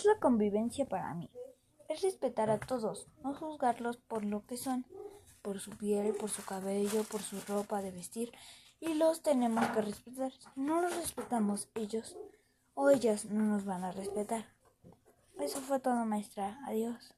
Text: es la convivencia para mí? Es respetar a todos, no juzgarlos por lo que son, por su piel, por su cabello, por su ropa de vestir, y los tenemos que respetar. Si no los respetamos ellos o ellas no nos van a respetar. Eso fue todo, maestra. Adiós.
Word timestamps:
es 0.00 0.06
la 0.06 0.18
convivencia 0.18 0.86
para 0.86 1.12
mí? 1.12 1.30
Es 1.90 2.00
respetar 2.00 2.48
a 2.48 2.58
todos, 2.58 3.06
no 3.22 3.34
juzgarlos 3.34 3.98
por 3.98 4.24
lo 4.24 4.46
que 4.46 4.56
son, 4.56 4.86
por 5.42 5.60
su 5.60 5.72
piel, 5.72 6.14
por 6.14 6.30
su 6.30 6.42
cabello, 6.42 7.04
por 7.04 7.20
su 7.20 7.38
ropa 7.46 7.82
de 7.82 7.90
vestir, 7.90 8.32
y 8.80 8.94
los 8.94 9.22
tenemos 9.22 9.66
que 9.68 9.82
respetar. 9.82 10.32
Si 10.32 10.48
no 10.56 10.80
los 10.80 10.96
respetamos 10.96 11.68
ellos 11.74 12.16
o 12.72 12.88
ellas 12.88 13.26
no 13.26 13.44
nos 13.44 13.66
van 13.66 13.84
a 13.84 13.92
respetar. 13.92 14.46
Eso 15.38 15.60
fue 15.60 15.80
todo, 15.80 16.06
maestra. 16.06 16.58
Adiós. 16.66 17.14